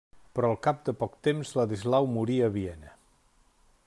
[0.37, 2.99] Però al cap de poc de temps Ladislau morí a Viena.